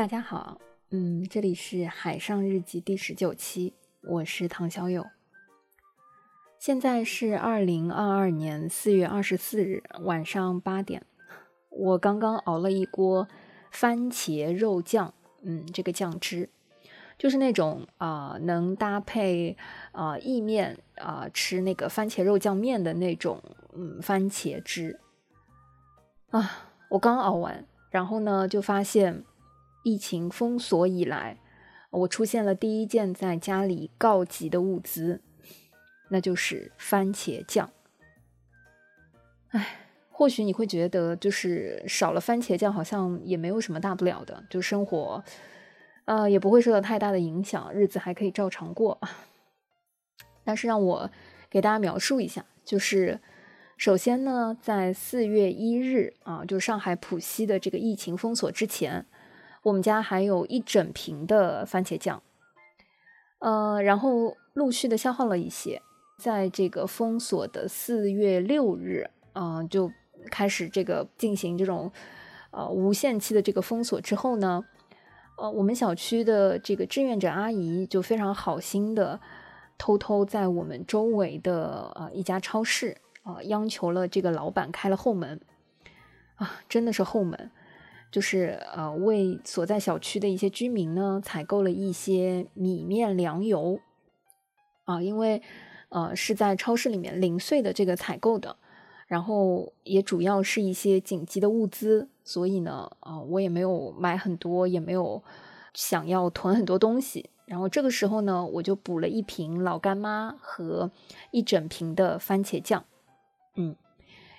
[0.00, 0.58] 大家好，
[0.92, 5.06] 嗯，这里是海上日记第十九期，我是唐小友。
[6.58, 11.04] 现在是二零二二年四月二十四日晚上八点，
[11.68, 13.28] 我刚刚熬了一锅
[13.70, 16.48] 番茄肉酱，嗯，这个酱汁
[17.18, 19.58] 就是那种啊能搭配
[19.92, 23.42] 啊意面啊吃那个番茄肉酱面的那种，
[23.74, 24.98] 嗯，番茄汁
[26.30, 29.26] 啊，我刚熬完，然后呢就发现。
[29.82, 31.38] 疫情封锁以来，
[31.90, 35.22] 我出现了第一件在家里告急的物资，
[36.10, 37.70] 那就是番茄酱。
[39.48, 45.24] 哎，或许你会觉得，就是少了番茄酱，好像也没有什么大不了的，就生活，
[46.04, 49.00] 呃，也不会受到太大的影响，日子还可以照常过。
[50.44, 51.10] 但是让我
[51.48, 53.18] 给大家描述一下，就是
[53.76, 59.06] 首先呢，在四月一日啊，就上海浦西的这个疫情封锁之前。
[59.62, 62.22] 我们家还有一整瓶的番茄酱，
[63.40, 65.82] 呃，然后陆续的消耗了一些，
[66.18, 69.92] 在这个封锁的四月六日，嗯，就
[70.30, 71.92] 开始这个进行这种
[72.52, 74.64] 呃无限期的这个封锁之后呢，
[75.36, 79.20] 呃，我们小区的这个志愿者阿姨就非常好心的
[79.76, 85.38] 偷偷在我们周围的呃一家超市啊央求了这个老板开了后门，
[86.36, 87.50] 啊，真的是后门。
[88.10, 93.78] 就是呃，为所在小区的一些居民呢，采购了一些米面粮油
[94.84, 95.40] 啊，因为
[95.90, 98.56] 呃是在超市里面零碎的这个采购的，
[99.06, 105.22] 然后也主要是一些紧急的物资，所以呢，啊，我也没有买很多，也没有
[105.72, 110.90] 想要囤很多东西，然后这个时候呢，我就补了一瓶老干妈和
[111.30, 112.84] 一整瓶的番茄酱，
[113.54, 113.76] 嗯，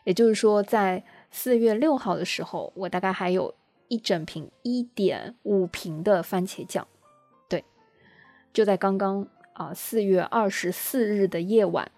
[0.04, 3.56] 也就是说，在四月六号的时候，我大概还有。
[3.92, 6.88] 一整瓶一点五瓶的番茄酱，
[7.50, 7.66] 对，
[8.54, 11.92] 就在刚刚啊，四月二十四日的夜晚，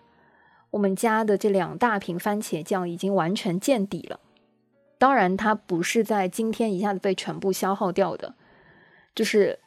[0.72, 4.20] 我们家的这两大瓶番茄酱已经完全见底了。
[4.98, 8.34] 当然，它不是在今天一下子被全部消耗掉的，
[9.14, 9.60] 就是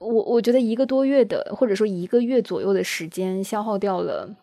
[0.00, 4.34] 我我觉得一个多月的，或者说一个月左右的时间消耗掉了，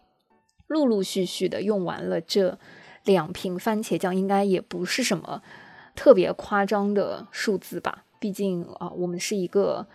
[0.68, 2.58] 陆陆续续的用完了这
[3.04, 5.42] 两瓶番茄酱，应该也不是什么。
[5.96, 9.88] 特别夸张的数字吧，毕竟啊，我们是一个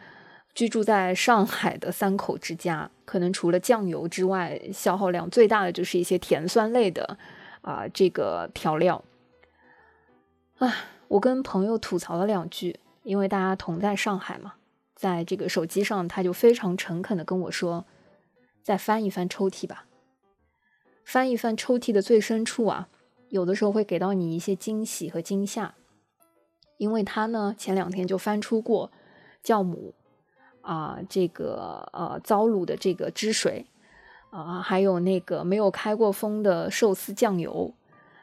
[0.54, 7.18] 居住在上海的三口之家，可能除了酱油之外，消耗量最大的就是一些甜酸类的
[7.62, 9.04] 啊，这个调料。
[10.58, 10.74] 啊，
[11.08, 14.54] 我跟朋友吐槽了两句，因为大家同在上海嘛，
[14.94, 17.84] 在这个手机上，他就非常诚恳的跟我说
[18.62, 19.86] ：“再翻一翻抽屉吧，
[21.04, 22.88] 翻一翻抽屉的最深处啊，
[23.30, 25.74] 有的时候会给到你一些惊喜和惊吓。”
[26.80, 28.90] 因为他呢，前两天就翻出过
[29.44, 29.92] 酵母
[30.62, 33.66] 啊，这个呃糟卤的这个汁水
[34.30, 37.74] 啊，还有那个没有开过封的寿司酱油，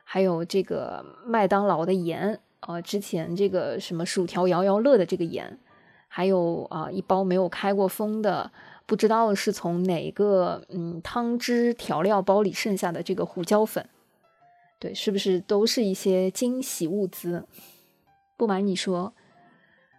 [0.03, 5.59] 还有这个麦当劳的盐啊，之前这个什么薯条摇摇乐的这个盐，
[6.07, 8.51] 还有啊一包没有开过封的，
[8.87, 13.87] 不知道是从哪个嗯汤汁调料包里剩下的这个胡椒粉，
[14.79, 17.45] 对，是不是都是一些惊喜物资？
[18.37, 19.13] 不瞒你说，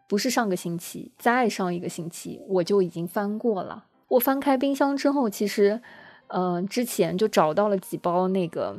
[0.06, 3.87] 不是上个星期，再上一个星期我就已经翻过了。
[4.06, 5.82] 我翻开冰箱之后，其实，
[6.28, 8.78] 嗯，之前就找到了几包那个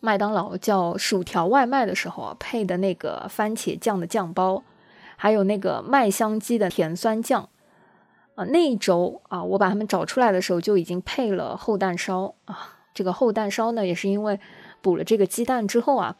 [0.00, 4.62] 麦当劳叫薯条外卖的时候啊配的那个番茄酱的酱包，
[5.16, 7.48] 还有那个麦香鸡的甜酸酱
[8.34, 8.44] 啊。
[8.44, 12.76] 那一周啊，我把它们找出来的时候就已经配了厚蛋烧啊。
[12.92, 14.38] 这个厚蛋烧呢，也是因为
[14.82, 16.16] 补了这个鸡蛋之后啊。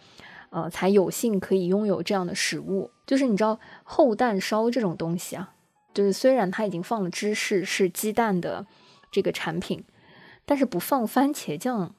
[0.51, 2.91] 呃，才有幸可以拥有这样的食物。
[3.07, 5.55] 就是你知道厚蛋烧这种东西啊，
[5.95, 8.67] 就是虽然它已经放了芝士，是鸡蛋的
[9.11, 9.83] 这个产品，
[10.45, 11.95] 但是不放番茄酱，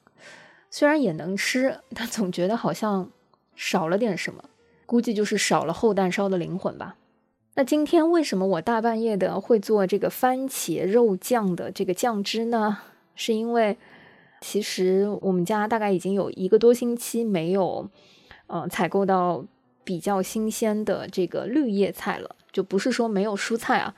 [0.70, 3.10] 虽然也能吃，但总觉得好像
[3.56, 4.44] 少了点什么。
[4.86, 6.96] 估计就是少了厚蛋烧的灵魂吧。
[7.54, 12.78] 那今天为什么我大半夜的会做这个番茄肉酱的这个酱汁呢？
[13.14, 13.76] 是因为
[14.40, 17.88] 其实我们家大概已经有一个多星期没有。
[18.52, 19.44] 呃，采购到
[19.84, 23.94] 比较新鲜的这个绿叶菜了，就不是说没有蔬菜啊，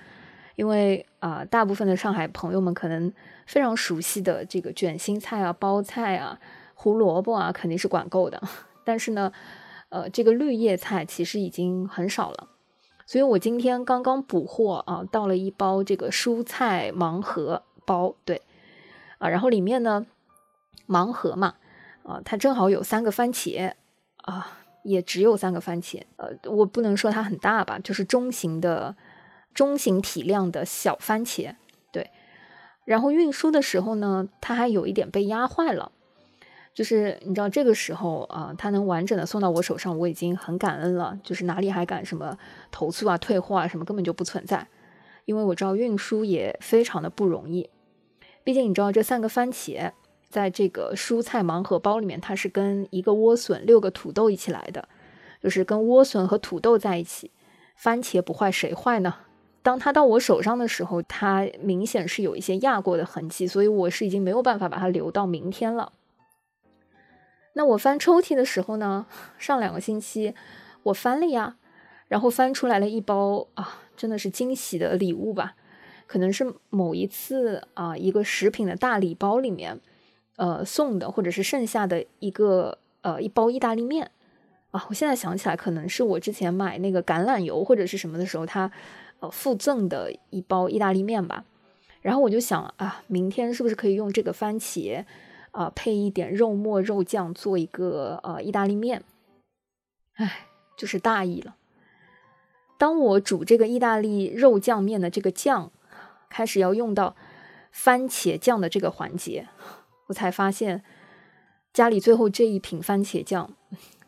[0.57, 3.11] 因为啊，大部分的上海朋友们可能
[3.47, 6.39] 非常熟悉的这个卷心菜啊、包菜啊、
[6.75, 8.43] 胡萝卜啊，肯定是管够的。
[8.85, 9.33] 但是呢，
[9.89, 12.49] 呃，这个绿叶菜其实已经很少了，
[13.07, 18.43] 所以我今天刚刚补货啊，到了一包这个蔬菜盲盒包，对，
[19.17, 20.05] 啊，然后里面呢，
[20.87, 21.55] 盲盒嘛，
[22.03, 23.73] 啊，它正好有三个番茄。
[24.23, 26.03] 啊，也只有三个番茄。
[26.17, 28.97] 呃，我不能说它很大吧，就是中型的、
[29.55, 31.55] 中型体量的小番茄。
[31.93, 32.11] 对，
[32.85, 35.93] 然后运输的时候呢，它还有一点被压坏了。
[36.75, 41.19] 就是你知道这个时候啊，它能完整的送到我手上，我已经很感恩了。
[41.23, 42.39] 就是哪里还敢什么
[42.71, 44.67] 投诉啊、退货啊什么，根本就不存在。
[45.27, 47.69] 因为我知道运输也非常的不容易，
[48.43, 49.93] 毕竟你知道这三个番茄
[50.33, 54.89] 在这个蔬菜盲盒包里面，它是跟一个莴笋、六个土豆一起来的，
[55.43, 57.31] 就是跟莴笋和土豆在一起，
[57.77, 59.15] 番茄不坏谁坏呢？
[59.63, 65.93] 当它到我手上的时候，它明显是有一些压过的痕迹，所以我是已经没有办法把它留到明天了。
[67.53, 69.07] 那我翻抽屉的时候呢，
[69.39, 70.35] 上两个星期
[70.85, 71.59] 我翻了呀，
[72.09, 73.83] 然后翻出来了一包啊。
[73.95, 75.55] 真的是惊喜的礼物吧？
[76.09, 79.79] 可能是某一次啊，一个食品的大礼包里面，
[80.37, 84.11] 呃送的，或者是剩下的一个呃一包意大利面
[84.71, 84.87] 啊。
[84.89, 88.71] 我现在想起来，可能是我之前买那个橄榄油或者是什么的时候，他
[89.21, 91.45] 呃附赠的一包意大利面吧。
[92.01, 95.05] 然后我就想啊，明天是不是可以用这个番茄
[95.53, 99.05] 啊配一点肉末肉酱做一个呃意大利面？
[100.15, 101.55] 哎，就是大意了。
[102.77, 105.71] 当我煮这个意大利肉酱面的这个酱
[106.29, 107.15] 开始要用到
[107.71, 109.47] 番茄酱的这个环节，
[110.07, 110.83] 我才发现
[111.73, 113.51] 家里最后这一瓶番茄酱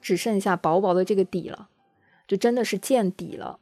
[0.01, 1.69] 只剩下薄薄的这个底了，
[2.27, 3.59] 就真的是见底了。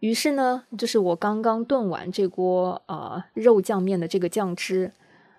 [0.00, 4.92] 于是呢，就是我刚刚炖完这锅呃肉酱面的这个酱汁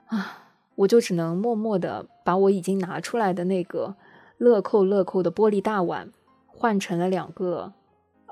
[0.07, 3.95] 啊，我就只能默默的把我已经拿出来的那个
[4.37, 6.11] 乐扣乐扣的玻璃大碗
[6.47, 7.73] 换成了两个。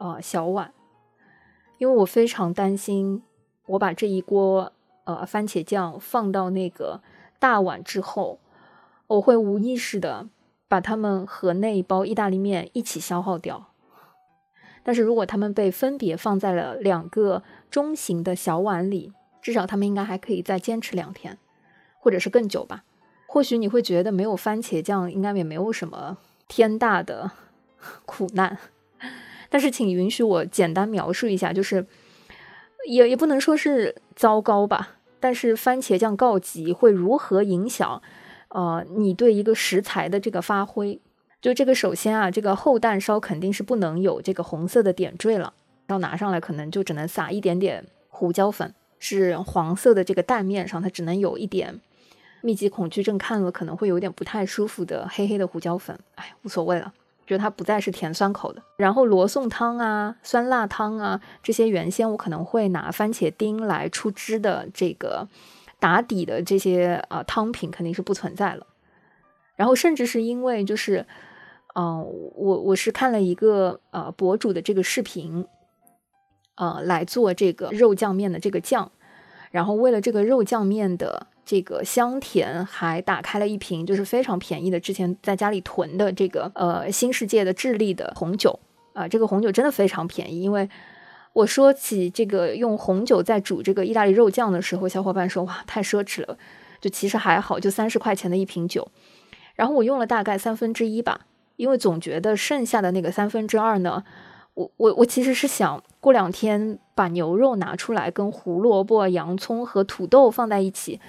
[0.01, 0.73] 呃，小碗，
[1.77, 3.21] 因为我非常担心，
[3.65, 4.71] 我把这一锅
[5.03, 7.01] 呃番茄酱放到那个
[7.39, 8.39] 大碗之后，
[9.07, 10.27] 我会无意识的
[10.67, 13.67] 把它们和那一包意大利面一起消耗掉。
[14.83, 21.37] 但是如果它们被分别放在了两个中型的小碗里，至少它们应该还可以再坚持两天，
[21.99, 22.83] 或者是更久吧。
[23.27, 27.31] 或许你会觉得没有番茄酱，应该也没有什么天大的
[28.05, 28.57] 苦难。
[29.49, 31.85] 但是，请允许我简单描述一下，就是
[32.87, 34.98] 也也不能说是糟糕吧。
[35.19, 38.01] 但是，番茄酱告急会如何影响
[38.49, 40.99] 呃你对一个食材的这个发挥？
[41.41, 45.53] 就这个，首先啊，这个厚蛋烧肯定是不能有这个红色的点缀了，
[45.87, 51.79] 要拿上来可能就只能撒一点点胡椒粉，是黄色的这个蛋面上，它只能有一点
[52.41, 55.97] 密集恐惧症看了可能会有点不太舒服的黑黑的胡椒粉。
[56.15, 56.93] 哎，无所谓了。
[57.29, 65.27] 觉得它不再是甜酸口的，然后罗宋汤啊、酸辣汤啊这些原先我可能会拿番茄丁来出汁的这个
[65.79, 68.65] 打底的这些呃汤品肯定是不存在了。
[69.55, 71.05] 然后甚至是因为就是，
[71.75, 72.03] 嗯，
[72.33, 75.45] 我我是看了一个呃博主的这个视频，
[76.55, 78.91] 呃来做这个肉酱面的这个酱，
[79.51, 81.27] 然后为了这个肉酱面的。
[81.49, 88.59] 这个香甜还打开了一瓶，就是非常便宜的，之前在家里囤的这个呃新世界的智利的红酒
[88.93, 90.43] 啊，这个红酒真的非常便宜。
[90.43, 90.69] 因为
[91.33, 96.37] 我说起这个用红酒在煮这个意大利肉酱的时候，小伙伴说哇太奢侈了，
[96.79, 98.87] 就其实还好，就三十块钱的一瓶酒。
[99.55, 101.21] 然后我用了大概三分之一吧，
[101.55, 104.03] 因为总觉得剩下的那个三分之二呢，
[104.53, 110.99] 我我我其实是想过两天把牛肉拿出来跟胡萝卜、洋葱和土豆放在一起。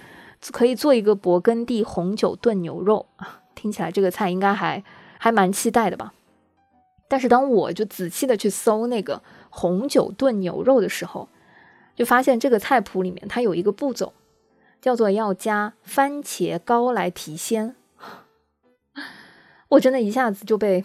[0.52, 4.82] 可以做一个勃艮第红酒炖牛肉啊， 听起来这个菜应该还
[5.18, 6.14] 还蛮期待的吧。
[7.09, 11.28] 但是当我就仔细的去搜那个红酒炖牛肉的时候，
[11.94, 14.12] 就发现这个菜谱里面它有一个步骤，
[14.80, 17.75] 叫做要加番茄膏来提鲜。
[19.68, 20.85] 我真的一下子就被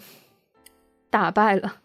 [1.08, 1.76] 打败了，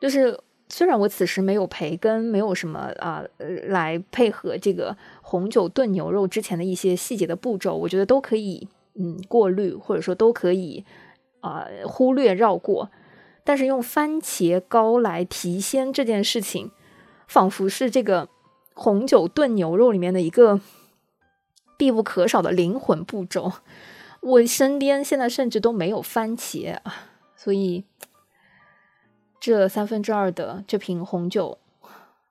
[0.00, 0.40] 就是。
[0.70, 10.84] 虽然我此时没有培根，没有什么啊，呃，来配合这个红酒炖牛肉之前的一些细节的步骤，我觉得都可以，嗯，过滤或者说都可以
[11.40, 12.90] 啊忽略绕过。
[13.44, 16.70] 但是用番茄膏来提鲜这件事情，
[17.26, 18.28] 仿佛是这个
[18.74, 20.60] 红酒炖牛肉里面的一个
[21.78, 23.52] 必不可少的灵魂步骤。
[24.20, 27.84] 我身边现在甚至都没有番茄啊，所以。
[29.48, 31.56] 这三分之二的这瓶红酒，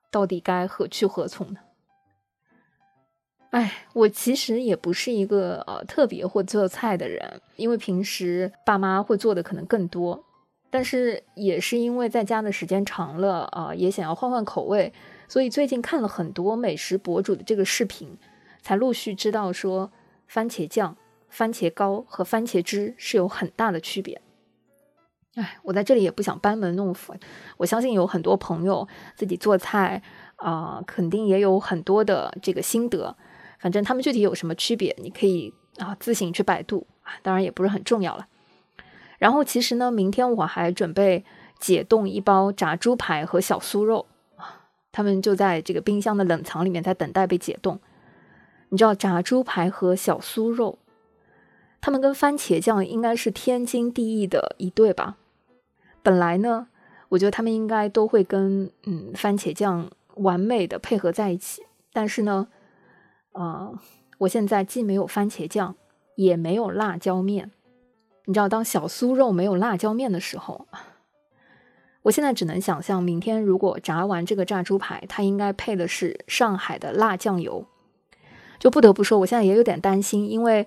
[0.08, 1.58] 到底该何去何从呢？
[3.50, 10.24] 哎，我其实也不是一个呃特别会做菜的人，因为平时爸妈会做的可能更多。
[10.70, 14.92] 但是也是因为在家的时间长了啊，也想要换换口味，
[15.26, 18.16] 所以最近看了很多美食博主的这个视频，
[18.62, 19.90] 才陆续知道说
[20.28, 20.96] 番茄酱、
[21.28, 24.20] 番茄膏和番茄汁是有很大的区别。
[25.38, 27.14] 哎，我在这里也不想班门弄斧，
[27.58, 30.02] 我相信有很多朋友自己做菜
[30.34, 33.16] 啊，肯定也有很多的这个心得。
[33.60, 38.26] 反正他们具体有什么区别，你可以啊自行去百度啊，当然也不是很重要了。
[39.18, 41.24] 然后其实呢，明天我还准备
[41.60, 44.06] 解冻一包炸猪排和小酥肉，
[44.90, 47.78] 他们就在这个冰箱的冷藏里面在等待被解冻。
[48.70, 50.80] 你知道炸猪排和小酥肉，
[51.80, 55.16] 他们跟番茄酱应该是天经地义的一对吧？
[56.08, 56.68] 本来呢，
[57.10, 61.66] 我觉得他们应该都会跟嗯番茄酱完美的配合在一起。
[61.92, 62.48] 但是呢，
[63.32, 63.78] 呃，
[64.16, 65.76] 我现在既没有番茄酱，
[66.14, 67.50] 也没有辣椒面。
[68.24, 70.66] 你知道，当小酥肉没有辣椒面的时候，
[72.04, 77.66] 我现在只能想象，明天如果炸完这个炸猪排，它应该配的是上海的辣酱油。
[78.58, 80.66] 就不得不说，我现在也有点担心，因为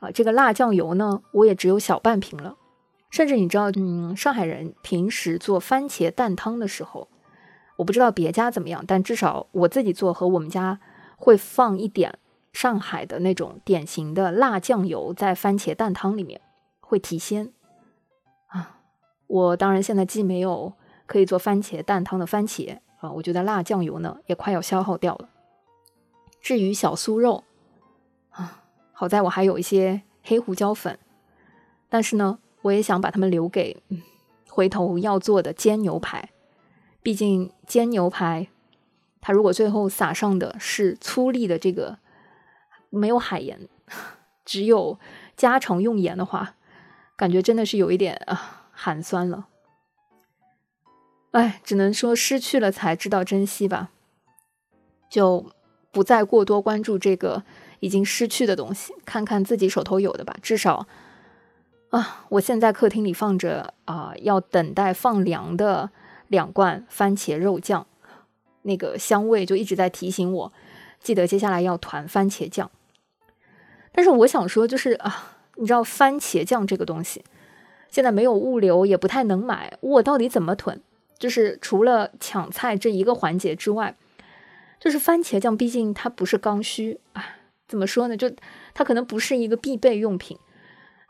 [0.00, 2.58] 啊，这个辣酱油呢，我也只有小半瓶了。
[3.12, 7.08] 甚至你知道，嗯，上海人平时做番茄蛋汤的时候，
[7.76, 10.80] 我不知道别家怎么样，但至少我自己做和我们家
[11.18, 12.18] 会放一点
[12.54, 16.40] 上海的那种典型的辣酱油在番茄蛋汤里面，
[16.80, 17.52] 会提鲜
[18.46, 18.80] 啊。
[19.26, 20.72] 我当然现在既没有
[21.04, 25.28] 可以做番茄蛋汤的番茄啊，我觉得辣酱油呢也快要消耗掉了。
[26.40, 27.44] 至于小酥肉
[28.30, 30.98] 啊，好在我还有一些黑胡椒粉，
[31.90, 32.38] 但是呢。
[32.62, 33.76] 我也想把它们留给
[34.48, 36.30] 回头要做的煎牛排，
[37.02, 38.48] 毕竟煎牛排，
[39.20, 41.98] 它如果最后撒上的是粗粒的这个
[42.90, 43.68] 没有海盐，
[44.44, 44.98] 只有
[45.36, 46.54] 家常用盐的话，
[47.16, 49.48] 感觉真的是有一点啊寒酸了。
[51.32, 53.90] 哎，只能说失去了才知道珍惜吧，
[55.08, 55.50] 就
[55.90, 57.42] 不再过多关注这个
[57.80, 60.86] 已经失去的东西，看看自己手头有的吧，至少。
[61.92, 62.24] 啊！
[62.30, 65.90] 我现在客厅里放着啊，要等待放凉的
[66.28, 67.86] 两罐番茄肉酱，
[68.62, 70.52] 那个香味就一直在提醒我，
[71.00, 72.70] 记得接下来要团番茄酱。
[73.92, 77.22] 但是我想说，就是啊，你知道番茄酱这个东西，
[77.90, 80.80] 现在没有物流，也不太能买，我到底怎么囤？
[81.18, 83.94] 就是除了抢菜这一个环节之外，
[84.80, 87.36] 就是番茄酱，毕竟它不是刚需啊。
[87.68, 88.16] 怎么说呢？
[88.16, 88.32] 就
[88.72, 90.38] 它可能不是一个必备用品。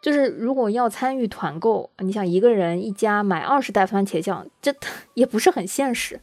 [0.02, 4.74] 就是如果要参与团购，你想一个人一家买二十袋番茄酱，这
[5.14, 6.20] 也不是很现实。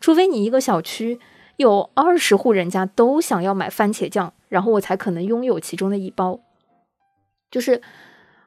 [0.00, 1.18] 除非你一个小区
[1.56, 6.40] 有二十户人家都想要买番茄酱，然后我才可能拥有其中的一包。
[7.50, 7.80] 就是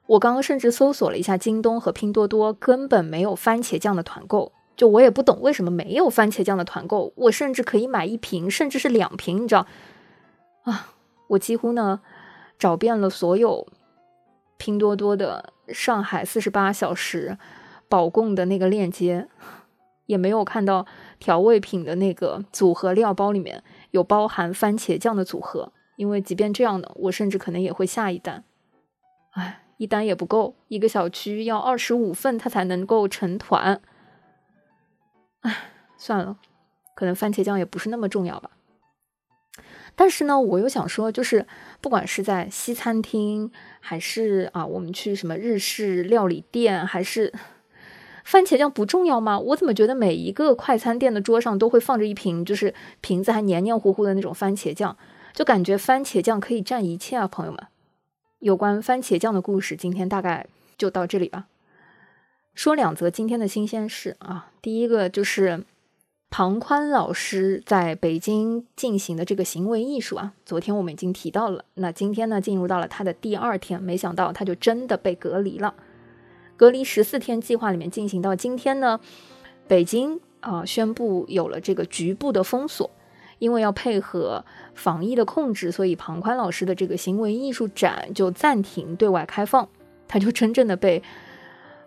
[0.06, 4.52] 我刚刚甚至搜索了一下京东和拼多多，根本没有番茄酱的团购。
[4.78, 9.66] 就我也不懂为什么没有番茄酱的团购，我甚至可以买一瓶，甚至是两瓶，你知道？
[10.66, 10.94] 啊，
[11.30, 12.02] 我几乎呢
[12.60, 13.68] 找遍了所有。
[14.60, 17.39] 拼多多的上海四十八小时
[17.88, 19.28] 保供的那个链接，
[20.06, 20.86] 也没有看到
[21.18, 25.72] 调味品的那个组合料包里面有包含番茄酱的组合。
[25.96, 28.44] 因为即便这样的，我甚至可能也会下一单。
[29.32, 33.82] 哎，一单也不够，一个小区要二十五份，它才能够成团。
[35.42, 35.56] 哎，
[35.98, 36.38] 算了，
[36.96, 38.51] 可能番茄酱也不是那么重要吧。
[39.96, 41.46] 但是呢，我又想说，就是
[41.82, 47.34] 不管是在西餐厅，还是啊，我们去什么日式料理店，还是
[48.24, 49.38] 番茄酱不重要吗？
[49.38, 54.96] 我怎么觉得每一个快餐店的桌上都会放着一瓶，就是瓶子还黏黏糊糊的那种番茄酱，
[55.34, 57.62] 就感觉番茄酱可以占一切啊，朋友们。
[58.39, 60.48] 有关番茄酱的故事，今天大概
[60.78, 61.48] 就到这里吧。
[62.54, 65.63] 说两则今天的新鲜事啊，第一个就是。
[66.31, 71.65] 庞宽老师在北京进行的这个行为艺术啊，昨天我们已经提到了。
[71.74, 75.74] 那今天呢，进入到了他的第二天，没想到他就真的被隔离了。
[76.55, 79.00] 隔离十四天计划里面进行到今天呢，
[79.67, 82.91] 北京啊宣布有了这个局部的封锁，
[83.39, 84.45] 因为要配合
[84.75, 89.67] 防疫的控制，所以庞宽老师的这个行为艺术展就暂停对外开放，
[90.07, 91.01] 他就真正的被。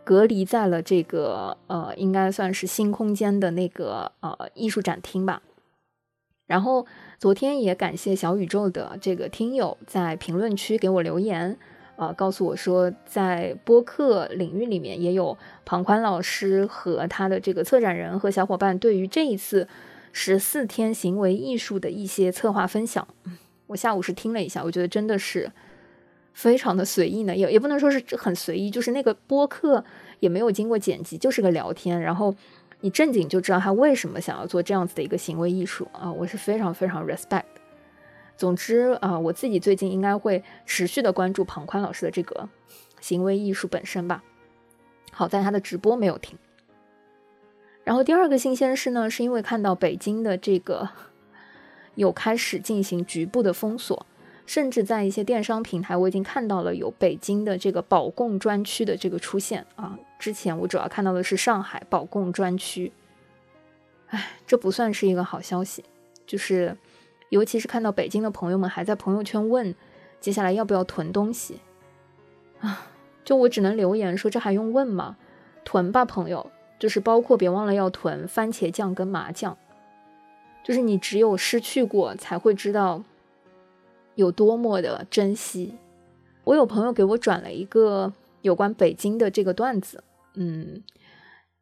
[0.05, 5.43] 隔离在了这个呃，应该算是新空间的那个呃艺术展厅吧。
[6.47, 6.85] 然后
[7.19, 11.57] 昨天也感谢小宇宙的这个听友在评论区给我留言，
[11.97, 19.67] 呃，告诉我说在播客领域里面也有庞宽老师和他的这个策展人和小伙伴对于这一次
[20.13, 23.07] 十四天行为艺术的一些策划分享。
[23.69, 25.51] 我下午是听了一下，我觉得真的是。
[26.33, 29.85] 非常的随意呢，也也不能说是很随意，就是那个播客
[30.21, 32.01] 也没有经过剪辑，就是个聊天。
[32.01, 32.35] 然后
[32.81, 37.45] 你正经就知道他为什么想要做这样子的一个行为艺术啊，我是非常非常 respect。
[38.37, 42.49] 总之啊，我自己最近应该会持续的关注庞宽老师的这个
[43.01, 44.25] 行为艺术本身吧。
[45.13, 46.39] 好在他的直播没有停。
[47.85, 50.89] 然后第二个新鲜事呢，是因为看到北京的这个
[51.95, 54.07] 有开始进行局部的封锁，
[54.53, 59.99] 甚至在一些电商平台，我已经看到了有北京的这个保供专区的这个出现啊。
[60.19, 62.93] 之前我主要看到的是上海保供专区，
[64.09, 65.83] 哎，这不算是一个好消息，
[66.27, 66.77] 就是
[67.31, 69.75] 尤其是看到北京的朋友们还在朋友圈问
[70.21, 71.59] 接下来要不要囤东西
[72.61, 72.89] 啊，
[73.25, 75.17] 就我只能留言说这还用问吗？
[75.65, 76.51] 囤吧，朋友。
[76.79, 79.57] 就是包括别忘了要囤番茄酱跟麻酱，
[80.63, 83.03] 就是你只有失去过才会知道
[84.15, 85.77] 有多么的珍惜。
[86.45, 90.03] 我有朋友给我转了一个有关北京的这个段子，
[90.35, 90.83] 嗯，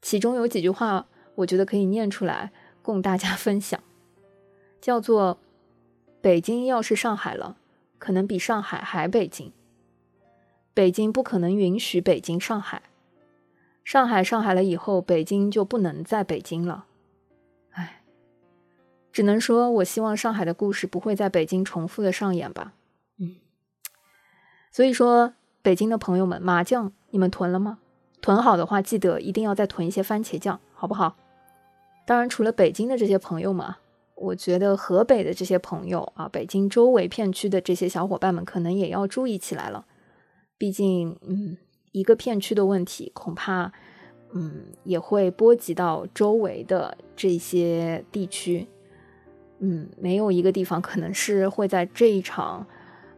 [0.01, 2.53] 其中有几句话我觉得可以念出来
[2.83, 3.79] 供大家 分享，
[4.81, 5.39] 叫做
[6.23, 7.57] “北京要是上海了，
[7.99, 9.51] 可能比上海还北京；
[10.73, 12.83] 北京不可能允许北京上海。”
[13.85, 16.87] 上海上海了以后，北京就不能在北京了。
[19.11, 22.73] 唉，只能说我希望上海的故事不会在北京重复的上演吧。
[23.19, 23.37] 嗯，
[24.71, 27.79] 所以说，北京的朋友们，麻酱你们囤了吗？
[28.23, 31.17] 囤好的话，记得一定要再囤一些番茄酱，好不好？
[32.07, 33.75] 当然，除了北京的这些朋友们，
[34.15, 39.87] 我觉得河北的这些朋友啊，北京周围片区的这些小伙伴们，可能也要注意起来了。
[40.57, 41.57] 毕竟，嗯。
[41.93, 43.73] 一个片区的问题，恐怕，
[44.33, 48.69] 嗯，也会波及到周围的这些地区，
[49.61, 52.67] 嗯，没有一个地方可能是会在这一场，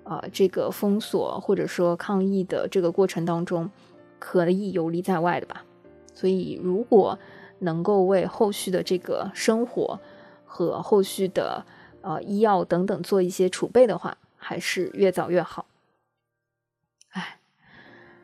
[0.04, 3.70] 啊，这个封锁或者说抗疫的这个过程当中
[4.18, 5.64] 可以游离在外的吧。
[6.14, 7.18] 所以，如果
[7.60, 9.98] 能够为后续的这个生活
[10.44, 11.64] 和后续的
[12.00, 15.66] 呃医药等等做一些储备的话，还是越早越好。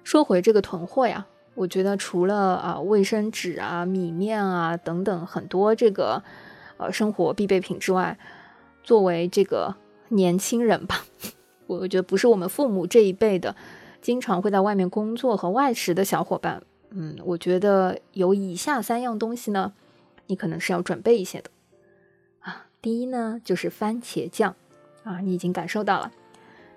[0.03, 6.23] 说回这个囤货呀，我觉得除了啊卫生纸啊、米面啊等等很多这个
[6.79, 8.19] 呃生活必备品之外，
[8.83, 9.77] 作为这个
[10.09, 11.05] 年轻人吧，
[11.69, 13.55] 我觉得不是我们父母这一辈的，
[14.01, 19.75] 经常会在外面工作和外食的小伙伴，嗯，我觉得有以下三样东西呢，
[20.27, 21.51] 你可能是要准备一些的
[22.41, 22.67] 啊。
[22.81, 24.55] 第一呢就是番茄酱
[25.03, 26.12] 啊，你已经感受到了。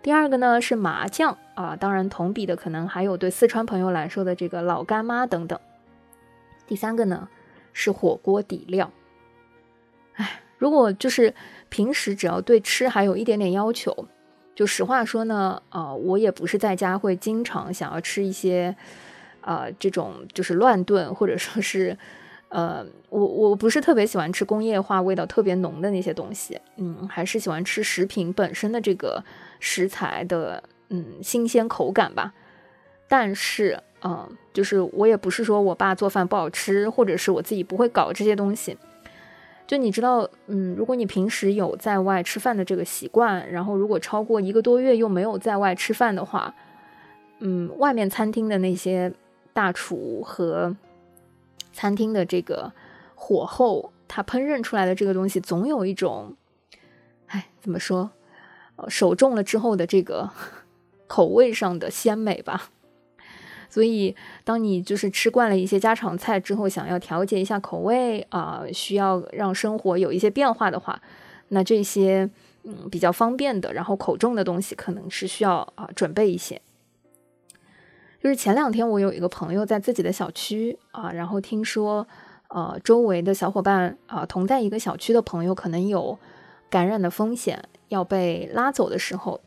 [0.01, 5.59] 第二个呢是麻酱啊，当然同比的可能还有对四川朋友来说的这个老干妈等等。
[6.65, 7.29] 第三个呢
[7.71, 8.91] 是火锅底料。
[10.21, 11.33] 哎，如果就是
[11.69, 14.07] 平时只要对吃还有一点点要求，
[14.53, 18.75] 就实话说呢，啊，我也不是在家会经常想要吃一些，
[19.41, 21.97] 啊，这种就是乱炖或者说是。
[22.53, 29.23] 呃，我我不是特别喜欢吃工业化味道特别浓的那些东西，嗯，还是喜欢吃食品本身的这个
[29.61, 32.33] 食材的，嗯，新鲜口感吧。
[33.07, 38.77] 但是，嗯，就是我也不是说我爸做饭不好吃，或者是我自己不会搞这些东西。
[39.71, 46.53] 就你知道，嗯，如果你平时有在外吃饭的这个习惯，然后如果超过一个多月又没有在外吃饭的话，
[47.39, 49.13] 嗯，外面餐厅的那些
[49.53, 50.75] 大厨和
[51.71, 52.69] 餐厅的这个
[53.15, 56.35] 火候，它烹饪出来的这个东西，总有一种，
[57.27, 58.11] 哎，怎么说？
[58.89, 60.29] 手重了之后的这个
[61.07, 62.71] 口味上的鲜美吧。
[63.71, 71.01] 所以，当你就是吃惯了一些家常菜之后，想要调节一下口味啊，需要让生活有一些变化的话，
[71.47, 72.29] 那这些
[72.63, 76.61] 嗯比较方便的，然后口重的东西，可能是需要啊准备一些。
[78.21, 82.05] 就是前两天我有一个朋友在自己的小区啊，然后听说，
[82.49, 86.19] 呃，周围的小伙伴啊，同在一个小区的朋友可能有
[86.69, 89.39] 感染的风险，要被拉走的时候，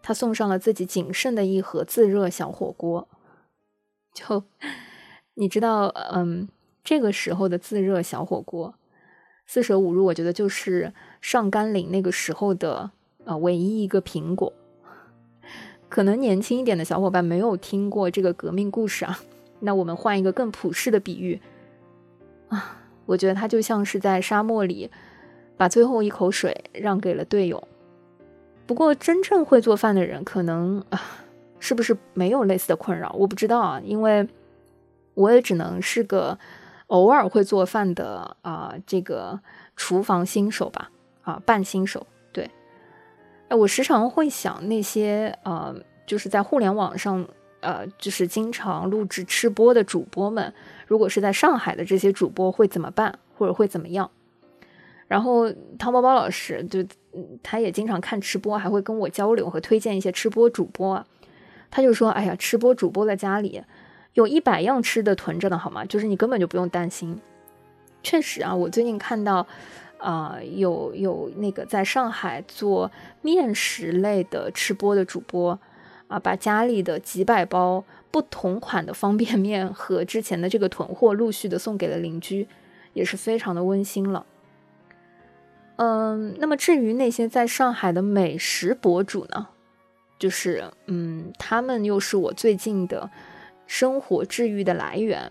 [0.00, 3.08] 他送上了自己仅剩的一盒自热小火锅。
[4.14, 4.44] 就
[5.34, 6.48] 你知道，嗯，
[6.82, 8.74] 这个时候的自热小火锅，
[9.46, 12.92] 四舍五入，我觉得就是上甘岭那个时候的
[13.24, 14.52] 呃唯一一个苹果。
[15.88, 19.20] 可能年轻一点的小伙伴没有听过这个革命故事啊，
[19.60, 21.40] 那我们换一个更普世的比喻
[22.48, 24.90] 啊，我觉得他就像是在沙漠里
[25.56, 27.68] 把最后一口水让给了队友。
[28.66, 31.00] 不过真正会做饭的人，可能啊，
[31.64, 33.10] 是不是没有类似的困扰？
[33.18, 34.28] 我不知道啊，因为
[35.14, 36.38] 我也只能是个
[36.88, 39.40] 偶尔会做饭的啊，这个
[39.74, 40.90] 厨房新手吧，
[41.22, 42.06] 啊，半新手。
[42.34, 42.50] 对
[43.48, 45.74] 哎，我时常会想那些呃，
[46.06, 47.26] 就是在互联网上
[47.60, 50.52] 呃，就是经常录制吃播的主播们，
[50.86, 54.10] 如果是在上海的这些主播会怎么办，或者会怎么样？
[55.08, 56.84] 然后汤包包老师就
[57.42, 61.02] 他也经常看吃播，还会跟我交流和推荐一些吃播主播。
[61.70, 63.62] 他就说：“哎呀，吃播主播在家里
[64.14, 65.84] 有一百样吃的囤着呢，好吗？
[65.84, 67.20] 就是你根本就不用担心。
[68.02, 69.46] 确实啊，我最近看到，
[69.98, 72.90] 啊，有有那个在上海做
[73.22, 75.58] 面食类的吃播的主播，
[76.08, 82.46] 啊，把家里的几百包不同款的方便面和之前的这个囤货陆续的送给了邻居，
[82.92, 84.26] 也是非常的温馨了。
[85.76, 89.48] 嗯，那么至于那些在上海的美食博主呢，
[90.24, 93.10] 就是嗯，他们又是我最近的。
[93.66, 95.30] 生活治愈的来源，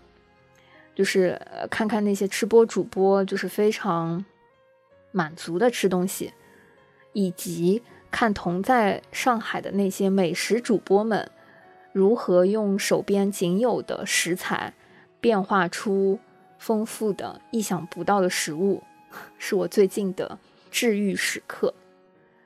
[0.94, 4.24] 就是看看那些吃播主播，就是非常
[5.10, 6.32] 满足的吃东西，
[7.12, 11.28] 以及看同在上海的那些美食主播们
[11.92, 14.74] 如何用手边仅有的食材
[15.20, 16.20] 变化出
[16.58, 18.84] 丰富的、意想不到的食物，
[19.38, 20.38] 是我最近的
[20.70, 21.74] 治愈时刻。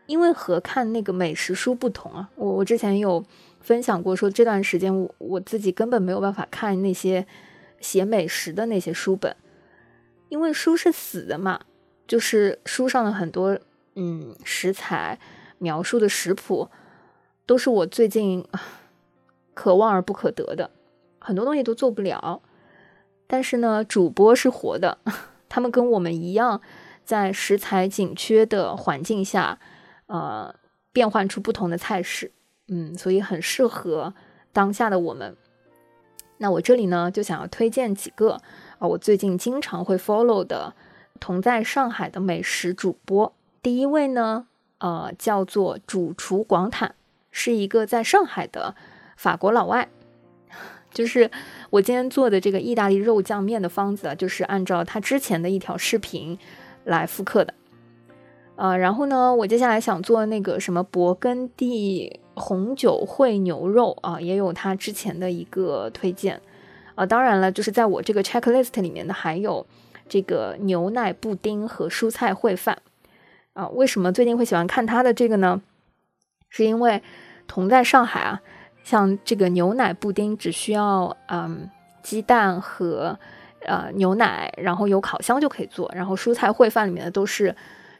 [0.08, 3.24] 因为和看那个美食书不同啊，我我之前有。
[3.60, 7.26] 分享过说这段时间我我自己根本没有办法看那些
[7.80, 9.36] 写美食的那些书本，
[10.30, 11.60] 因为书是死的嘛，
[12.06, 13.58] 就是书上的很多
[13.96, 15.18] 嗯食材
[15.58, 16.70] 描述的食谱
[17.44, 18.46] 都是我最近
[19.52, 20.70] 可望而不可得的，
[21.18, 22.40] 很多东西都做不了。
[23.26, 24.96] 但是呢，主播是活的，
[25.50, 26.62] 他们跟我们一样，
[27.04, 29.58] 在食材紧缺的环境下，
[30.08, 30.54] 呃，
[30.92, 32.32] 变换出不同的菜式。
[32.66, 34.12] 嗯，所以很适合
[34.52, 35.34] 当下的我们。
[36.36, 38.32] 那我这里呢，就想要推荐几个
[38.78, 40.74] 啊，我最近经常会 follow 的
[41.18, 43.32] 同在上海的美食主播。
[43.62, 44.46] 第一位呢，
[44.78, 46.94] 呃，叫做主厨广坦，
[47.30, 48.74] 是一个在上海的
[49.16, 49.88] 法国老外。
[50.92, 51.30] 就是
[51.70, 56.38] 我今天做的这个意大利肉酱面的方子啊，就是按照他之前的一条视频
[56.84, 57.54] 来复刻的。
[58.58, 66.40] 呃，然后呢，我接下来想做那个什么勃艮第红酒烩牛肉啊，也有他之前的一个推荐
[66.96, 67.06] 啊。
[67.06, 69.64] 当然了，就是在我这个 checklist 里面的还有
[70.08, 72.76] 这个牛奶布丁和蔬菜烩饭
[73.52, 73.68] 啊。
[73.68, 75.62] 为什么最近会喜欢看他的这个呢？
[76.48, 77.00] 是因为
[77.46, 78.40] 同在上海啊，
[78.82, 81.70] 像这个牛奶布丁只需要嗯
[82.02, 83.16] 鸡蛋和
[83.60, 87.54] 呃牛奶，然后有烤箱就可以做，然后蔬菜烩饭里面的都是。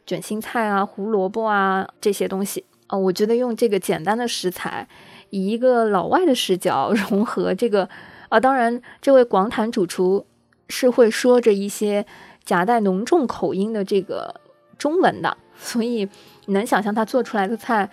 [0.09, 4.87] 卷心菜啊，胡萝卜啊，这些东西啊，我觉得用这个简单的食材，
[5.29, 7.87] 以一个老外的视角 融合这个
[8.29, 10.25] 啊，当然，这位广坦主厨
[10.67, 12.07] 是会说着一些
[12.43, 14.41] 夹带浓重口音的这个
[14.79, 16.09] 中文的，所以
[16.47, 17.87] 你能想象他做出来的菜，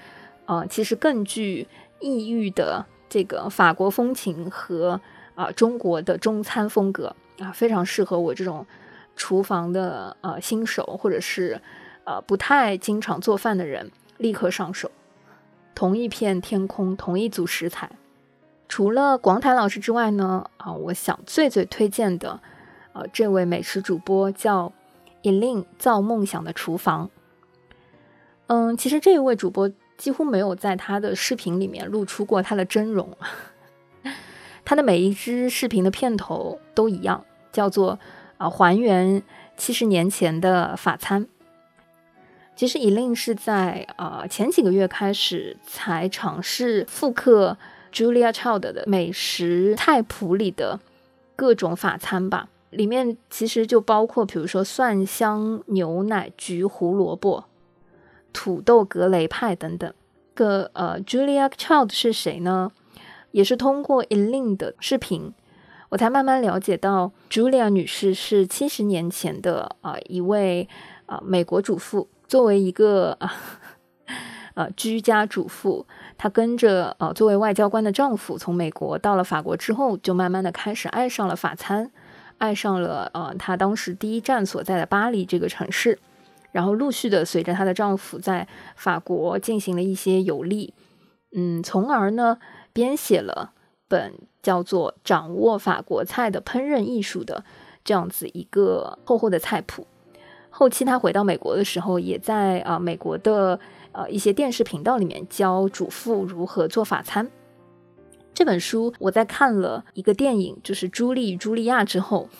[0.47, 1.69] 呃，其实更具
[2.01, 4.99] 异域的这个法国风情和
[5.35, 8.67] 啊中国的中餐风格啊，非常适合我这种
[9.15, 11.61] 厨房的呃新手或者是。
[12.07, 14.90] 呃，不太经常做饭的人立刻上手。
[15.75, 17.90] 同一片天空，同一组食材。
[18.69, 22.40] 除了广坦老师之外呢，啊，我想最最推荐的，
[22.92, 24.73] 呃，这位美食主播叫
[25.23, 27.11] Elin 造梦想的厨房。
[28.47, 33.16] 嗯，其实这一位主播几乎没有在他的视频里面露出过他的真容。
[34.64, 37.99] 他的每一支视频的片头都一样，叫做
[38.38, 39.23] 啊，还原
[39.57, 41.27] 七十年前的法餐。
[42.57, 47.59] 其实 Elin 是在啊前几个月开始才尝试复刻
[47.92, 50.81] Julia Child 的美食菜谱里的
[51.37, 57.45] 各种法餐吧，里面其实就包括比如说蒜香牛奶焗胡萝卜、
[58.33, 59.92] 土豆格雷派等等。
[60.35, 62.73] 个呃 Julia Child 是谁呢？
[63.33, 65.35] 也是通过 Elin 的视频，
[65.90, 70.66] 我才慢慢了解到 Julia 女士是七十年前的啊一位
[71.05, 72.09] 啊美国主妇。
[72.29, 73.33] 作为一个啊
[74.55, 75.87] 呃居家主妇，
[76.17, 81.91] 她跟着呃作为外交官的丈夫从美国到了法国之后，就慢慢的开始爱上了法餐，
[82.39, 85.99] 爱上了呃她当时第一站所在的巴黎这个城市，
[86.53, 90.73] 然后陆续的随着她的丈夫在法国进行了一些游历，
[91.37, 92.39] 嗯，从而呢
[92.73, 93.53] 编写了
[93.89, 97.45] 本叫做《掌握法国菜的烹饪艺术》的
[97.85, 99.87] 这样子一个厚厚的菜谱。
[100.59, 103.61] 后期他回到美国的时候，也在啊美国的
[103.92, 107.31] 呃一些电视频道里面教主妇如何做法餐。
[108.33, 112.31] 这本书我在看了一个电影，就是《朱莉与茱莉亚》之后，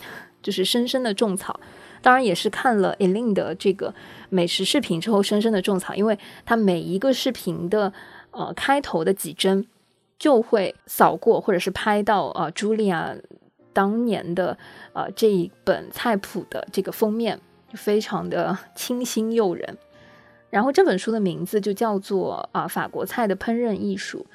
[0.41, 1.59] 就是深深的种草。
[2.01, 3.93] 当然也是看了 Elin 的这个
[4.29, 7.93] 美食视频之后，深深的种草，因为他每一个视频的
[8.31, 9.63] 呃开头的几帧
[10.17, 13.15] 就会扫过或者是拍到啊茱莉亚
[13.73, 14.57] 当年的
[14.93, 17.39] 呃这一本菜谱的这个封面。
[17.69, 19.77] 就非常的清新诱人，
[20.49, 24.25] 然后这本书的名字就叫做啊法国菜的烹饪艺术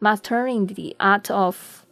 [0.00, 1.84] ，Mastering the Art of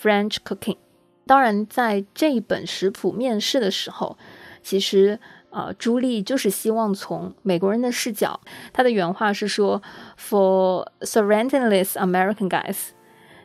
[0.00, 0.78] French Cooking。
[1.26, 4.18] 当然，在这一本食谱面试的时候，
[4.62, 8.40] 其实啊，朱莉就是希望从美国人的视角，
[8.72, 9.80] 她的原话是说
[10.18, 12.88] ：“For surrentinless American guys。”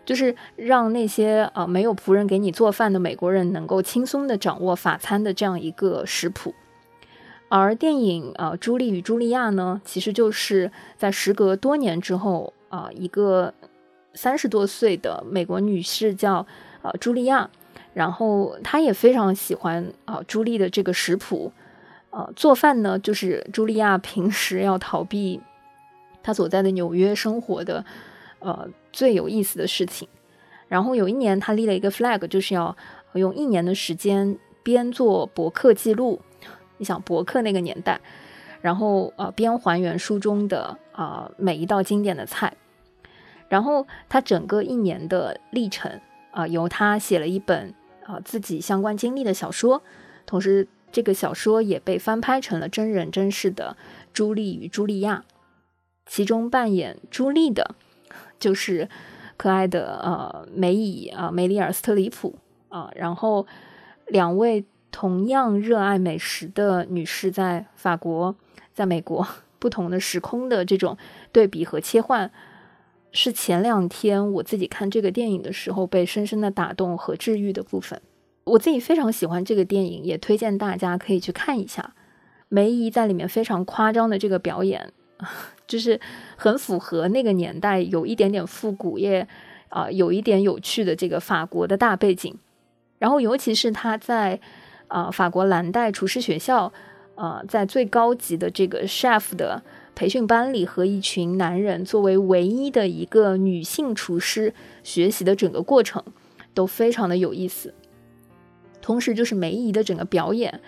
[0.03, 6.55] 就是让那些啊没有仆人给你做饭的美国人能够轻松的掌握法餐的这样一个食谱，
[7.49, 13.53] 而电影啊《朱莉与茱莉亚》呢，其实就是在时隔多年之后啊，一个
[14.13, 16.45] 三十多岁的美国女士叫
[16.81, 17.49] 啊茱莉亚，
[17.93, 21.51] 然后她也非常喜欢啊朱莉的这个食谱，
[22.09, 25.39] 呃，做饭呢就是茱莉亚平时要逃避
[26.21, 27.85] 她所在的纽约生活的。
[28.39, 30.07] 呃，最有意思的事情。
[30.67, 32.77] 然后有一年，她立了一个 flag，就是要
[33.13, 36.21] 用一年的时间边做博客记录。
[36.77, 37.99] 你想博客那个年代，
[38.61, 42.53] 然后呃边还原书中的啊每一道经典的菜。
[43.49, 45.99] 然后他整个一年的历程
[46.31, 47.73] 啊，由他写了一本
[48.05, 49.81] 啊自己相关经历的小说，
[50.25, 53.77] 同时这个小说也被翻拍成了真人真事的
[54.13, 55.23] 《朱莉与茱莉亚》，
[56.05, 57.75] 其中扮演朱莉的。
[58.39, 58.87] 就是
[59.35, 62.35] 可爱的呃梅姨啊梅里尔斯特里普
[62.69, 63.47] 啊，然后
[64.05, 68.35] 两位同样热爱美食的女士在法国、
[68.73, 69.27] 在美国
[69.59, 70.97] 不同的时空的这种
[71.31, 72.31] 对比和切换，
[73.11, 78.01] 是前两天我自己看这个电影的时候被深深的打动和治愈的部分。
[78.43, 81.93] 我自己非常喜欢这个电影，也推荐大家可以去看一下
[82.49, 84.93] 梅姨在里面非常夸张的这个表演。
[85.67, 85.99] 就是
[86.37, 89.27] 很符合那个年代，有一点点复古，也
[89.69, 92.37] 啊有一点有趣的这个法国的大背景。
[92.99, 94.39] 然后，尤其是他在
[94.87, 96.71] 啊法国蓝带厨师学校，
[97.15, 99.61] 呃，在最高级的这个 chef 的
[99.95, 106.03] 培训班里，和一群男人作为唯一的一个女性厨师学习的整个过程，
[106.53, 107.73] 都非常的有意思。
[108.81, 110.61] 同时，就是梅姨的整个表演，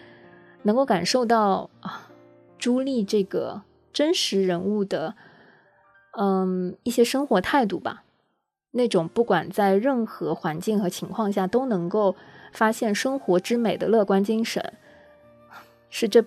[0.63, 2.10] 能够感受到啊
[2.58, 3.62] 朱莉这个。
[3.91, 5.15] 真实人物的，
[6.17, 8.03] 嗯，一些生活态度吧，
[8.71, 12.15] 那种不管在任何环境和情况下都能够
[12.51, 14.73] 发现生活之美的乐观精神，
[15.89, 16.23] 是这，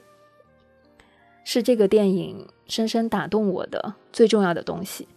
[1.45, 5.09] 是这个电影深深打动我的最重要的东西。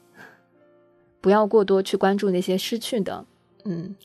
[1.22, 3.26] 不要过多去关注那些失去的，
[3.64, 3.96] 嗯，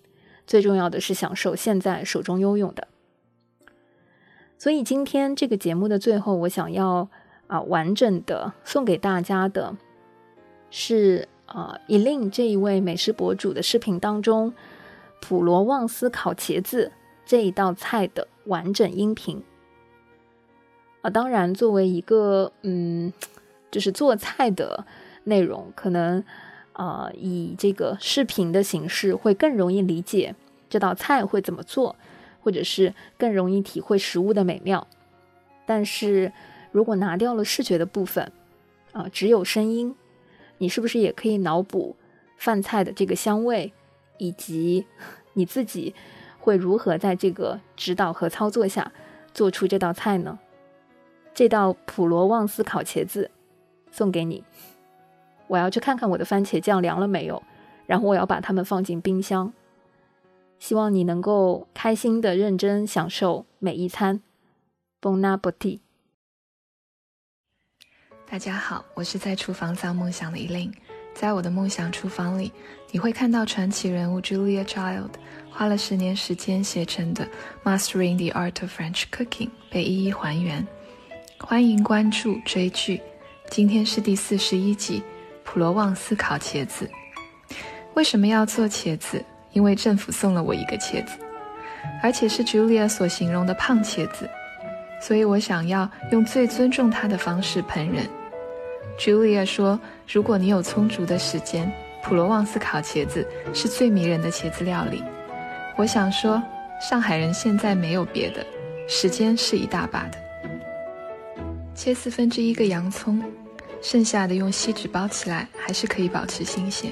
[0.46, 2.88] 最重要的是享受现在手中拥有的。
[4.58, 7.08] 所以今天这个节目的最后，我想要。
[7.50, 9.76] 啊，完整的送给大家的
[10.70, 14.54] 是啊，伊令这一位美食博主的视频当中，
[15.20, 16.92] 普罗旺斯烤茄子
[17.24, 19.42] 这一道菜的完整音频。
[21.02, 23.12] 啊，当然，作为一个嗯，
[23.70, 24.84] 就是做菜的
[25.24, 26.24] 内容，可能
[26.72, 30.34] 啊，以这个视频的形式会更容易理解
[30.68, 31.96] 这道菜会怎么做，
[32.42, 34.86] 或者是更容易体会食物的美妙，
[35.66, 36.32] 但是。
[36.72, 38.30] 如果拿掉了视觉的部分，
[38.92, 39.96] 啊，只有声音，
[40.58, 41.96] 你是不是也可以脑补
[42.36, 43.72] 饭菜的这个香味，
[44.20, 44.86] 以及
[45.34, 45.94] 你自己
[46.38, 48.92] 会如何在这个指导和操作下
[49.34, 50.38] 做出这道菜呢？
[51.32, 53.30] 这道普罗旺斯烤茄子
[53.90, 54.44] 送给你，
[55.46, 57.42] 我要去看看我的番茄酱凉了没有，
[57.86, 59.52] 然后我要把它们放进冰箱。
[60.58, 64.20] 希望你能够开心的认真享受每一餐。
[65.00, 65.80] Bon appetit。
[68.26, 70.74] 大家好，我是在厨房造梦想的 Elaine。
[71.14, 72.52] 在我的梦想厨房里，
[72.90, 75.10] 你会看到传奇人物 Julia Child
[75.50, 77.26] 花了十年时间写成的
[77.64, 80.66] 《Mastering the Art of French Cooking》被一一还原。
[81.38, 83.00] 欢迎关注追剧，
[83.50, 85.00] 今天是第四十一集
[85.44, 86.88] 《普罗旺斯烤茄子》。
[87.94, 89.22] 为什么要做茄子？
[89.52, 91.18] 因为政府送了我一个茄子，
[92.02, 94.30] 而且是 Julia 所形容的胖茄子，
[95.02, 98.06] 所以我想要用最尊重他的方式烹饪。
[98.96, 99.80] Julia 说
[100.12, 101.70] ：“如果你有充足的时间，
[102.02, 105.04] 普罗旺斯烤茄子是最迷人的茄子料理。”
[105.78, 106.42] 我想说，
[106.80, 108.44] 上海人现在没有别的，
[108.88, 110.18] 时间是一大把的。
[111.76, 113.22] 切四分之一个洋葱，
[113.80, 116.90] 剩下的用锡纸包起来，还是可以保持新鲜。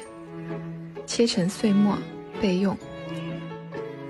[1.04, 1.98] 切成碎末
[2.40, 2.76] 备用。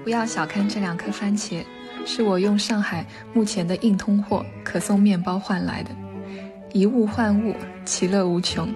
[0.05, 1.65] 不要小看这两颗番茄，
[2.05, 5.91] 是我用上海目前的硬通货可送面包换来的。
[6.75, 7.55] 一物换物，
[7.87, 8.69] 其乐无穷。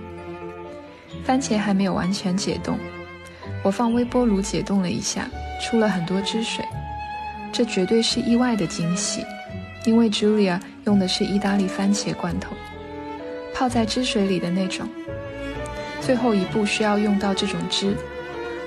[1.25, 2.79] 番茄还没有完全解冻，
[3.63, 5.29] 我放微波炉解冻了一下，
[5.61, 6.65] 出了很多汁水。
[7.53, 9.25] 这绝对是意外的惊喜，
[9.85, 12.55] 因为 Julia 用的是意大利番茄罐头，
[13.55, 14.89] 泡在汁水里的那种。
[16.01, 17.95] 最后一步需要用到这种汁，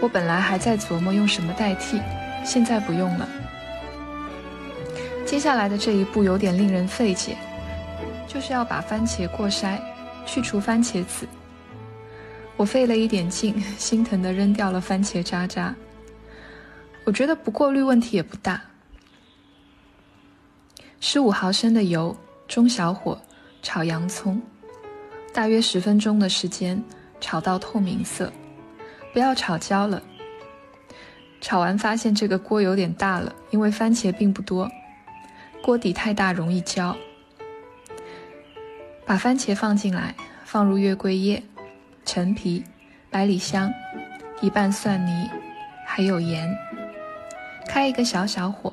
[0.01, 1.99] 我本来还在琢磨用什么代替，
[2.45, 3.27] 现在不用了。
[5.25, 7.35] 接下来的这一步有点令人费解，
[8.27, 9.77] 就是要把番茄过筛，
[10.25, 11.27] 去除番茄籽。
[12.57, 15.75] 我费了一点劲，心疼的扔掉了番茄渣渣。
[17.03, 18.61] 我觉得不过滤问题也不大。
[21.01, 22.15] 十五毫升的油，
[22.47, 23.21] 中小火
[23.61, 24.41] 炒洋葱，
[25.33, 26.81] 大约十分钟的时间，
[27.19, 28.31] 炒到透明色，
[29.11, 30.01] 不要炒焦了。
[31.41, 34.71] 炒完发现这个锅有点大了，因为番茄并不多，
[35.61, 36.95] 锅底太大容易焦。
[39.05, 41.43] 把番茄放进来，放入月桂叶、
[42.05, 42.63] 陈皮、
[43.09, 43.73] 百里香、
[44.39, 45.27] 一半蒜泥，
[45.85, 46.55] 还有盐。
[47.67, 48.71] 开一个小小火，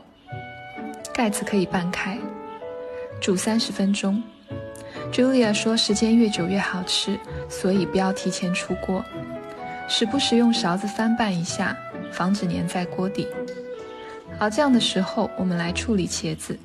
[1.14, 2.18] 盖子可以半开，
[3.20, 4.22] 煮三十分钟。
[5.10, 7.18] Julia 说时间越久越好吃，
[7.48, 9.02] 所以不要提前出锅，
[9.88, 11.76] 时不时用勺子翻拌一下，
[12.12, 13.26] 防止粘在锅底。
[14.40, 16.58] 熬酱的时候，我们来处理茄子，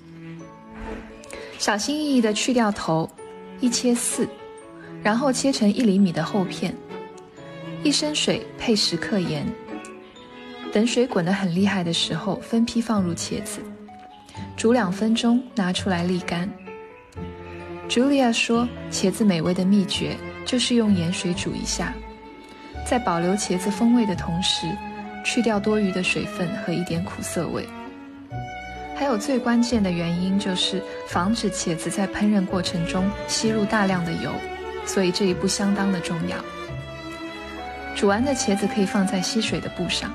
[1.57, 3.09] 小心翼翼地去掉头，
[3.61, 4.27] 一切四，
[5.07, 6.75] 然后切成一厘米的厚片，
[7.81, 9.47] 一升水配十克盐。
[10.73, 13.61] 等水滚得很厉害的时候，分批放入茄子，
[14.57, 16.51] 煮两分钟，拿出来沥干。
[17.87, 21.93] Julia 说，茄子美味的秘诀就是用盐水煮一下，
[22.85, 24.67] 在保留茄子风味的同时，
[25.23, 27.65] 去掉多余的水分和一点苦涩味。
[28.93, 34.33] 还有最关键的原因就是防止茄子在烹饪过程中吸入大量的油，
[34.87, 36.37] 所以这一步相当的重要。
[37.95, 40.11] 煮完的茄子可以放在吸水的布上。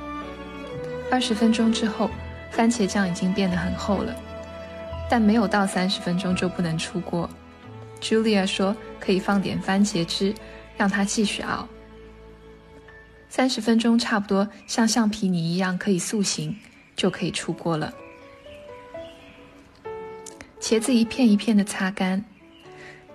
[1.11, 2.11] 二十分钟之后，
[2.51, 4.17] 番茄酱已经变得很厚了，
[5.11, 7.29] 但没有到三十分钟就不能出锅。
[8.01, 10.35] Julia 说可以放点番茄汁，
[10.77, 11.69] 让它继续熬。
[13.29, 16.57] 三十分钟差不多像橡皮泥一样可以塑形，
[16.97, 17.93] 就可以出锅了。
[20.61, 22.25] 茄子一片一片的擦干，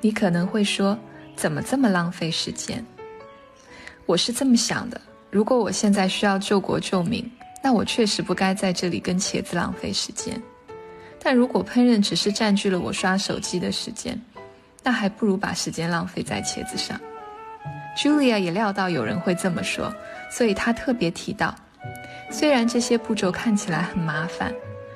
[0.01, 0.97] 你可能会说
[1.37, 2.83] 怎么这么浪费时间？
[4.05, 7.31] 我是这么想的，如果我现在需要救国救民。
[7.63, 10.41] 那我确实不该在这里跟茄子浪费时间，
[11.21, 14.17] 但如果烹饪只是占据了我刷手机的时间，
[14.83, 16.97] 那还不如把时间浪费在茄子上。
[17.97, 19.93] Julia 也料到有人会这么说，
[20.31, 21.53] 所以她特别提到，
[22.31, 24.53] 虽然这些步骤看起来很麻烦，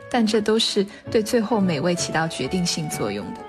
[0.09, 3.41] 但这都是对最后美味起到决定性作用的。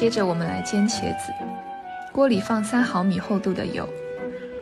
[0.00, 1.30] 接着我们来煎茄子，
[2.10, 3.86] 锅里放三毫米厚度的油。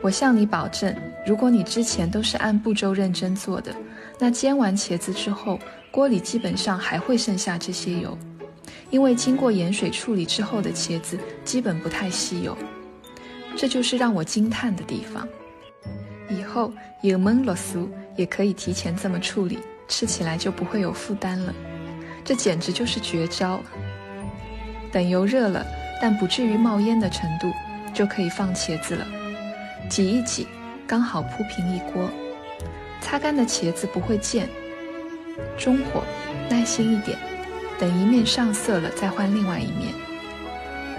[0.03, 0.93] 我向你保证，
[1.25, 3.73] 如果你之前都是按步骤认真做的，
[4.19, 5.57] 那煎完茄子之后，
[5.93, 8.19] 锅里基本上还会剩下这些油，
[8.91, 12.59] 因为经过盐水处理之后的茄子基本不太吸油。
[13.57, 15.25] 这就是让我惊叹的地方。
[16.29, 16.73] 以后
[17.03, 21.55] 油焖罗酥也可以提前这么处理，吃起来就不会有负担了。
[22.25, 23.61] 这简直就是绝招。
[24.93, 25.67] 等油热了，
[26.01, 27.53] 但不至于冒烟的程度，
[27.93, 29.07] 就可以放茄子了。
[29.89, 30.47] 挤一挤，
[30.87, 32.11] 刚好铺平一锅。
[33.01, 34.49] 擦干的茄子不会溅。
[35.57, 36.03] 中火，
[36.51, 37.17] 耐心一点，
[37.79, 39.95] 等一面上色了再换另外一面。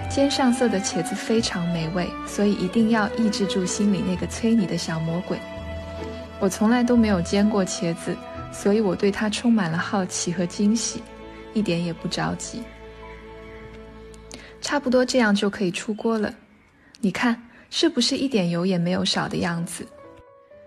[0.08, 5.38] 煎上色的茄子非常美味，所以一定要抑制住心里那个催你的小魔鬼。
[6.40, 8.16] 我从来都没有煎过茄子，
[8.50, 11.02] 所以我对它充满了好奇和惊喜，
[11.52, 12.62] 一点也不着急。
[14.60, 16.34] 差不多这样就可以出锅了，
[17.00, 17.40] 你看。
[17.72, 19.86] 是不是一点油也没有少的样子？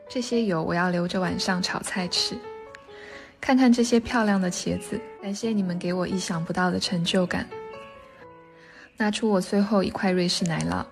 [0.08, 2.34] 这些油我要留着晚上炒菜吃。
[3.42, 7.46] 看看这些漂亮的茄子，感谢你们给我意想不到的成就感。
[8.96, 10.86] 拿出我最后一块瑞士奶酪，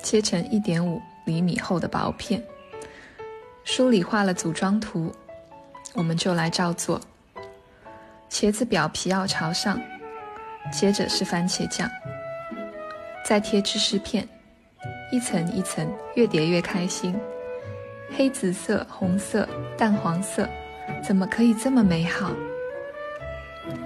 [0.00, 2.40] 切成一点五厘米厚的薄片。
[3.64, 5.12] 书里画了组装图，
[5.94, 7.00] 我们就来照做。
[8.30, 9.80] 茄子表皮要朝上，
[10.72, 11.90] 接着是番茄酱，
[13.30, 14.26] 再贴芝士片。
[15.12, 17.14] 一层一层，越叠越开心。
[18.16, 20.48] 黑紫色、红色、淡黄色，
[21.00, 22.32] 怎么可以这么美好？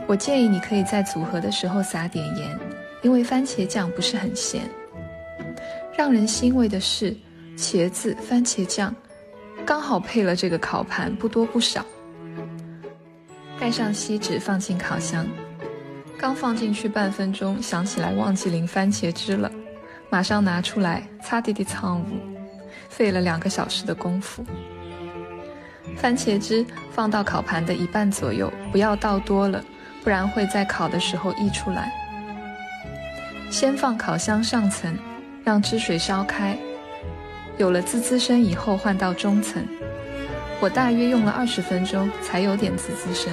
[0.07, 2.59] 我建议你可以在组合的时候撒点盐，
[3.03, 4.63] 因为番茄酱不是很咸。
[5.95, 7.15] 让人欣慰的是，
[7.55, 8.97] 茄子、番茄酱
[9.67, 11.85] 刚好配了这个烤盘，不多不少。
[13.61, 15.27] 盖上锡纸，放进烤箱。
[16.19, 19.51] 刚放进去半分钟，想起来忘记淋番茄汁了。
[20.11, 22.05] 马上拿出来擦滴滴苍雾，
[22.89, 24.45] 费了两个小时的功夫。
[25.97, 29.63] 番茄汁放到烤盘的一半左右，不要倒多了，
[30.03, 31.93] 不然会在烤的时候溢出来。
[33.51, 34.97] 先放烤箱上层，
[35.45, 36.57] 让汁水烧开，
[37.59, 39.67] 有了滋滋声以后换到中层，
[40.61, 43.33] 我大约用了二十分钟才有点滋滋声。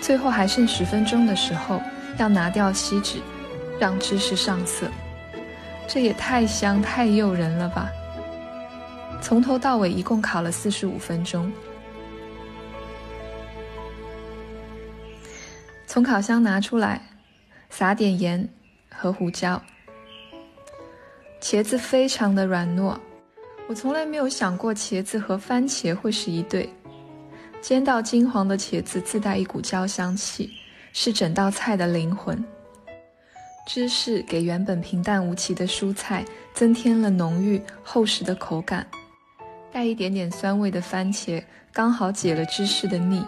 [0.00, 1.80] 最后还剩十分钟的时候，
[2.18, 3.18] 要拿掉锡纸，
[3.78, 4.86] 让芝士上色。
[5.86, 7.88] 这也太香太诱人了吧！
[9.20, 11.50] 从头到尾一共烤了四十五分钟。
[15.86, 17.00] 从烤箱拿出来，
[17.70, 18.48] 撒点盐
[18.94, 19.60] 和胡椒。
[21.40, 22.96] 茄子非常的软糯，
[23.68, 26.68] 我从来没有想过茄子和番茄会是一对。
[27.60, 30.50] 煎到金黄的茄子自带一股焦香气，
[30.92, 32.42] 是整道菜的灵魂。
[33.66, 38.86] 芝士给原本平淡无奇的蔬菜增添了浓郁厚实的口感，
[39.70, 41.42] 带一点点酸味的番茄
[41.72, 43.22] 刚好解了芝士的腻，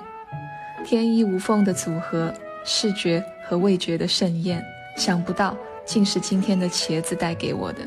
[0.84, 2.32] 天衣无缝的组合，
[2.64, 4.64] 视觉和味觉的盛宴，
[4.96, 5.54] 想不到
[5.84, 7.80] 竟是今天的茄子带给我的。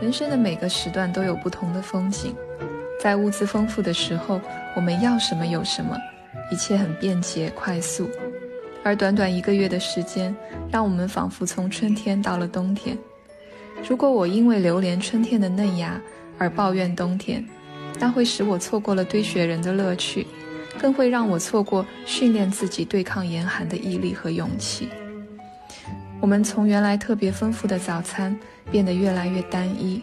[0.00, 2.34] 人生的每个时段都有不同的风景。
[2.98, 4.40] 在物资丰富的时候，
[4.76, 5.96] 我们要什么有什么，
[6.52, 8.10] 一切很便捷快速。
[8.84, 10.36] 而短短一个月的时间，
[10.70, 12.96] 让我们仿佛从春天到了冬天。
[13.88, 15.98] 如果我因为流连春天的嫩芽
[16.36, 17.42] 而抱怨冬天，
[17.98, 20.26] 那会使我错过了堆雪人的乐趣，
[20.78, 24.90] 更会让我错过训练自己对抗严寒的毅力和勇气。
[26.20, 28.38] 我们从原来特别丰富的早餐
[28.70, 30.02] 变得越来越单一。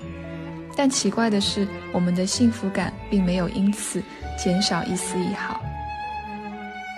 [0.75, 4.01] 但奇怪的是，我们的幸福感并没有因此
[4.37, 5.59] 减少一丝一毫。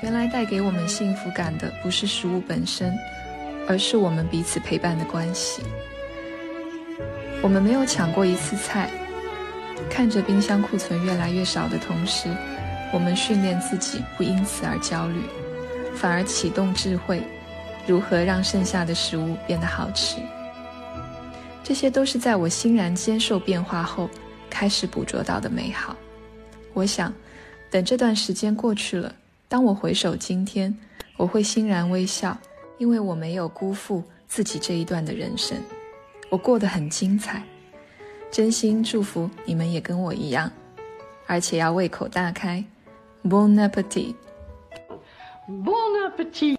[0.04, 2.96] 原来带给我们幸福感的不是食物本身，
[3.68, 5.64] 而是我们彼此陪伴的关系。
[7.42, 8.90] 我们没有抢过一次菜，
[9.90, 12.30] 看着冰箱库存越来越少的同时，
[12.92, 15.22] 我们训练自己不因此而焦虑，
[15.96, 17.22] 反而启动智慧，
[17.88, 20.18] 如何让剩下的食物变得好吃。
[21.64, 24.10] 这些都是在我欣然接受变化后，
[24.50, 25.96] 开始捕捉到的美好。
[26.74, 27.14] 我想，
[27.76, 29.14] 等这段时间过去了，
[29.50, 30.74] 当我回首今天，
[31.18, 32.38] 我会欣然微笑，
[32.78, 35.58] 因为我没有辜负自己这一段的人生，
[36.30, 37.44] 我过得很精彩。
[38.32, 40.50] 真心祝福你们也跟我一样，
[41.28, 42.64] 而且要胃口大开。
[43.26, 44.16] Bon appetit！Bon
[46.10, 46.56] appetit！